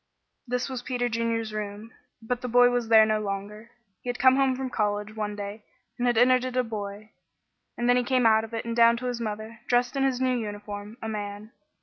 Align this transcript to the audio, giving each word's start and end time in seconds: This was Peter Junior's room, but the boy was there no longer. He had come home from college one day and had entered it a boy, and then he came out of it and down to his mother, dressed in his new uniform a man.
This 0.47 0.67
was 0.67 0.81
Peter 0.81 1.07
Junior's 1.09 1.53
room, 1.53 1.93
but 2.23 2.41
the 2.41 2.47
boy 2.47 2.71
was 2.71 2.87
there 2.89 3.05
no 3.05 3.19
longer. 3.19 3.69
He 4.01 4.09
had 4.09 4.17
come 4.17 4.35
home 4.35 4.55
from 4.55 4.71
college 4.71 5.15
one 5.15 5.35
day 5.35 5.61
and 5.99 6.07
had 6.07 6.17
entered 6.17 6.43
it 6.43 6.57
a 6.57 6.63
boy, 6.63 7.11
and 7.77 7.87
then 7.87 7.97
he 7.97 8.03
came 8.03 8.25
out 8.25 8.43
of 8.43 8.51
it 8.51 8.65
and 8.65 8.75
down 8.75 8.97
to 8.97 9.05
his 9.05 9.21
mother, 9.21 9.59
dressed 9.67 9.95
in 9.95 10.01
his 10.03 10.19
new 10.19 10.35
uniform 10.35 10.97
a 11.03 11.07
man. 11.07 11.51